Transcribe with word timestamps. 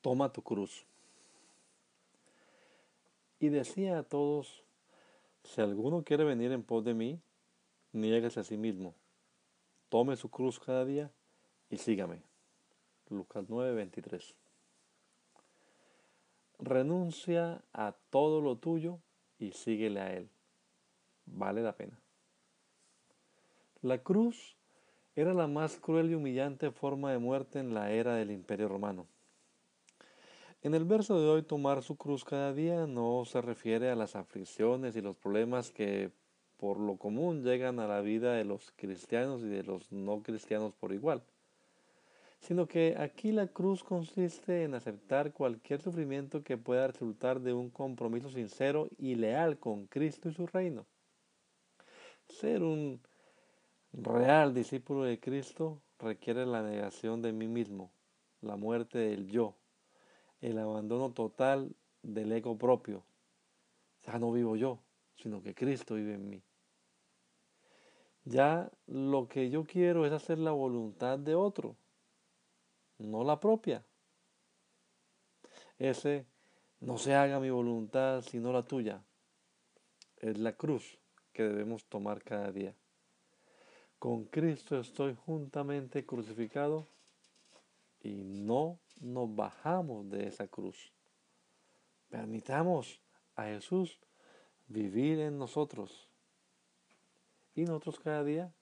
Toma 0.00 0.32
tu 0.32 0.42
cruz. 0.42 0.86
Y 3.38 3.48
decía 3.48 3.98
a 3.98 4.02
todos, 4.02 4.62
si 5.44 5.60
alguno 5.60 6.04
quiere 6.04 6.24
venir 6.24 6.52
en 6.52 6.62
pos 6.62 6.84
de 6.84 6.94
mí, 6.94 7.20
niéguese 7.92 8.40
a 8.40 8.44
sí 8.44 8.56
mismo, 8.56 8.94
tome 9.88 10.16
su 10.16 10.30
cruz 10.30 10.60
cada 10.60 10.84
día 10.84 11.10
y 11.70 11.78
sígame. 11.78 12.22
Lucas 13.08 13.48
9:23. 13.48 14.34
Renuncia 16.58 17.64
a 17.72 17.92
todo 18.10 18.40
lo 18.40 18.56
tuyo 18.56 18.98
y 19.38 19.52
síguele 19.52 20.00
a 20.00 20.12
Él. 20.12 20.28
Vale 21.26 21.62
la 21.62 21.76
pena. 21.76 21.98
La 23.82 24.02
cruz 24.02 24.56
era 25.16 25.32
la 25.32 25.46
más 25.46 25.78
cruel 25.78 26.10
y 26.10 26.14
humillante 26.14 26.70
forma 26.70 27.12
de 27.12 27.18
muerte 27.18 27.58
en 27.58 27.72
la 27.72 27.90
era 27.90 28.14
del 28.14 28.30
Imperio 28.30 28.68
Romano. 28.68 29.06
En 30.62 30.74
el 30.74 30.84
verso 30.84 31.18
de 31.18 31.26
hoy, 31.26 31.42
tomar 31.42 31.82
su 31.82 31.96
cruz 31.96 32.22
cada 32.22 32.52
día 32.52 32.86
no 32.86 33.24
se 33.24 33.40
refiere 33.40 33.88
a 33.88 33.96
las 33.96 34.14
aflicciones 34.14 34.94
y 34.94 35.00
los 35.00 35.16
problemas 35.16 35.70
que 35.70 36.12
por 36.58 36.78
lo 36.78 36.98
común 36.98 37.42
llegan 37.42 37.80
a 37.80 37.86
la 37.88 38.02
vida 38.02 38.34
de 38.34 38.44
los 38.44 38.70
cristianos 38.76 39.40
y 39.40 39.46
de 39.46 39.62
los 39.62 39.90
no 39.90 40.22
cristianos 40.22 40.74
por 40.74 40.92
igual, 40.92 41.22
sino 42.40 42.66
que 42.66 42.94
aquí 42.98 43.32
la 43.32 43.46
cruz 43.46 43.82
consiste 43.82 44.64
en 44.64 44.74
aceptar 44.74 45.32
cualquier 45.32 45.80
sufrimiento 45.80 46.44
que 46.44 46.58
pueda 46.58 46.88
resultar 46.88 47.40
de 47.40 47.54
un 47.54 47.70
compromiso 47.70 48.28
sincero 48.28 48.90
y 48.98 49.14
leal 49.14 49.58
con 49.58 49.86
Cristo 49.86 50.28
y 50.28 50.34
su 50.34 50.46
reino. 50.46 50.84
Ser 52.28 52.62
un 52.62 53.00
real 53.94 54.52
discípulo 54.52 55.04
de 55.04 55.18
Cristo 55.18 55.80
requiere 55.98 56.44
la 56.44 56.62
negación 56.62 57.22
de 57.22 57.32
mí 57.32 57.48
mismo, 57.48 57.90
la 58.42 58.56
muerte 58.56 58.98
del 58.98 59.26
yo, 59.26 59.56
el 60.40 60.58
abandono 60.58 61.12
total 61.12 61.74
del 62.02 62.32
ego 62.32 62.56
propio. 62.56 63.02
Ya 64.06 64.18
no 64.18 64.32
vivo 64.32 64.56
yo, 64.56 64.78
sino 65.16 65.42
que 65.42 65.54
Cristo 65.54 65.94
vive 65.94 66.14
en 66.14 66.28
mí. 66.28 66.42
Ya 68.24 68.70
lo 68.86 69.28
que 69.28 69.50
yo 69.50 69.64
quiero 69.64 70.06
es 70.06 70.12
hacer 70.12 70.38
la 70.38 70.52
voluntad 70.52 71.18
de 71.18 71.34
otro, 71.34 71.76
no 72.98 73.24
la 73.24 73.40
propia. 73.40 73.84
Ese 75.78 76.26
no 76.80 76.98
se 76.98 77.14
haga 77.14 77.40
mi 77.40 77.50
voluntad 77.50 78.22
sino 78.22 78.52
la 78.52 78.62
tuya. 78.62 79.02
Es 80.18 80.38
la 80.38 80.52
cruz 80.52 80.98
que 81.32 81.42
debemos 81.42 81.84
tomar 81.86 82.22
cada 82.22 82.52
día. 82.52 82.74
Con 83.98 84.24
Cristo 84.24 84.78
estoy 84.78 85.14
juntamente 85.26 86.04
crucificado 86.04 86.86
y 88.02 88.22
no 88.22 88.78
nos 89.00 89.34
bajamos 89.34 90.08
de 90.08 90.28
esa 90.28 90.46
cruz. 90.46 90.92
Permitamos 92.08 93.00
a 93.34 93.44
Jesús 93.44 93.98
vivir 94.68 95.20
en 95.20 95.38
nosotros 95.38 96.08
y 97.54 97.64
nosotros 97.64 97.98
cada 97.98 98.22
día 98.24 98.54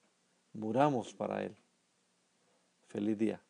muramos 0.53 1.12
para 1.12 1.43
Él. 1.43 1.56
Feliz 2.87 3.19
día. 3.19 3.43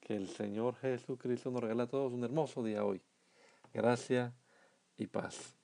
Que 0.00 0.14
el 0.14 0.28
Señor 0.28 0.76
Jesucristo 0.76 1.50
nos 1.50 1.62
regala 1.62 1.84
a 1.84 1.88
todos 1.88 2.12
un 2.12 2.22
hermoso 2.22 2.62
día 2.62 2.84
hoy. 2.84 3.02
Gracia 3.72 4.32
y 4.96 5.06
paz. 5.06 5.56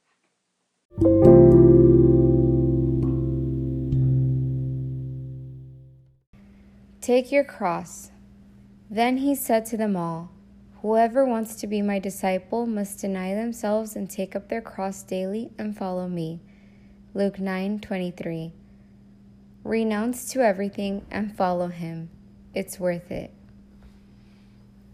Take 7.01 7.31
your 7.31 7.45
cross. 7.45 8.12
Then 8.93 9.17
he 9.17 9.35
said 9.35 9.65
to 9.67 9.79
them 9.79 9.97
all, 9.97 10.31
Whoever 10.83 11.25
wants 11.25 11.55
to 11.57 11.67
be 11.67 11.81
my 11.81 11.99
disciple 11.99 12.67
must 12.67 13.01
deny 13.01 13.35
themselves 13.35 13.97
and 13.97 14.11
take 14.11 14.37
up 14.37 14.51
their 14.51 14.61
cross 14.61 15.03
daily 15.03 15.51
and 15.57 15.75
follow 15.75 16.09
me. 16.09 16.41
Luke 17.15 17.39
9:23. 17.39 18.53
Renounce 19.65 20.31
to 20.33 20.43
everything 20.43 21.07
and 21.11 21.35
follow 21.35 21.69
him. 21.69 22.11
It's 22.53 22.79
worth 22.79 23.11
it. 23.11 23.31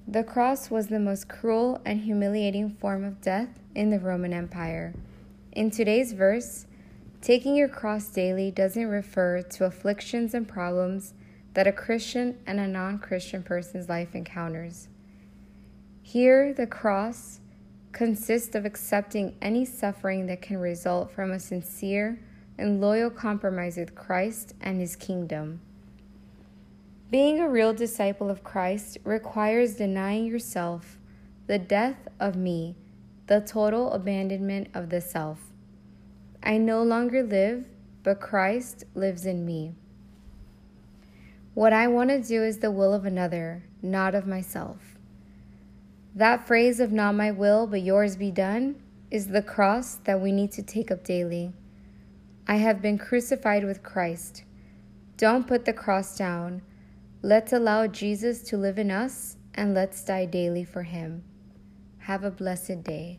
The 0.07 0.23
cross 0.23 0.71
was 0.71 0.87
the 0.87 1.01
most 1.01 1.27
cruel 1.27 1.81
and 1.85 2.03
humiliating 2.03 2.71
form 2.71 3.03
of 3.03 3.21
death 3.21 3.59
in 3.75 3.91
the 3.91 3.99
Roman 3.99 4.33
Empire. 4.33 4.95
In 5.51 5.73
today's 5.73 6.13
verse, 6.13 6.67
taking 7.21 7.57
your 7.57 7.69
cross 7.69 8.07
daily 8.07 8.53
doesn't 8.53 8.87
refer 8.87 9.43
to 9.43 9.65
afflictions 9.65 10.35
and 10.35 10.47
problems 10.47 11.15
that 11.59 11.67
a 11.67 11.73
Christian 11.73 12.39
and 12.47 12.61
a 12.61 12.69
non 12.69 13.01
Christian 13.01 13.43
person's 13.43 13.89
life 13.89 14.15
encounters. 14.15 14.87
Here, 16.03 16.55
the 16.55 16.69
cross 16.69 17.41
consists 17.91 18.55
of 18.55 18.65
accepting 18.65 19.35
any 19.43 19.65
suffering 19.65 20.27
that 20.27 20.41
can 20.41 20.59
result 20.59 21.11
from 21.11 21.33
a 21.33 21.41
sincere 21.41 22.21
and 22.57 22.81
loyal 22.81 23.11
compromise 23.11 23.77
with 23.77 23.97
Christ 23.97 24.55
and 24.61 24.81
His 24.81 24.95
kingdom. 24.95 25.61
Being 27.11 27.41
a 27.41 27.49
real 27.49 27.75
disciple 27.75 28.31
of 28.31 28.45
Christ 28.45 28.99
requires 29.03 29.75
denying 29.75 30.27
yourself, 30.27 30.97
the 31.49 31.59
death 31.59 32.07
of 32.21 32.37
me, 32.37 32.77
the 33.27 33.41
total 33.41 33.91
abandonment 33.95 34.69
of 34.75 34.91
the 34.91 35.01
self. 35.01 35.41
I 36.41 36.57
no 36.59 36.85
longer 36.85 37.25
live, 37.25 37.65
but 38.05 38.21
Christ 38.21 38.85
lives 38.95 39.27
in 39.27 39.45
me. 39.45 39.75
What 41.59 41.73
I 41.73 41.89
want 41.89 42.11
to 42.11 42.23
do 42.23 42.45
is 42.45 42.59
the 42.59 42.71
will 42.71 42.95
of 42.95 43.05
another, 43.05 43.65
not 43.83 44.15
of 44.15 44.29
myself. 44.29 44.97
That 46.15 46.47
phrase 46.47 46.79
of 46.79 46.93
not 46.93 47.17
my 47.17 47.33
will, 47.33 47.67
but 47.67 47.83
yours 47.83 48.15
be 48.15 48.31
done 48.31 48.81
is 49.11 49.27
the 49.27 49.43
cross 49.43 49.97
that 50.05 50.21
we 50.21 50.31
need 50.31 50.53
to 50.53 50.63
take 50.63 50.93
up 50.93 51.03
daily. 51.03 51.53
I 52.47 52.59
have 52.59 52.81
been 52.81 52.97
crucified 52.97 53.65
with 53.65 53.83
Christ. 53.83 54.45
Don't 55.17 55.49
put 55.49 55.65
the 55.65 55.73
cross 55.73 56.17
down. 56.17 56.63
Let's 57.23 57.53
allow 57.53 57.89
Jesus 57.89 58.43
to 58.43 58.57
live 58.57 58.79
in 58.79 58.93
us 58.93 59.37
and 59.53 59.75
let's 59.75 60.05
die 60.05 60.27
daily 60.27 60.63
for 60.63 60.85
him. 60.85 61.25
Have 62.03 62.23
a 62.23 62.31
blessed 62.31 62.85
day. 62.85 63.19